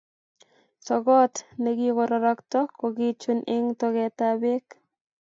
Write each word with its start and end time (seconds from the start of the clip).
Sokot 0.85 1.33
nekirorokto 1.61 2.59
ko 2.77 2.85
kichun 2.97 3.39
eng 3.53 3.67
togetap 3.79 4.33
bek 4.43 4.65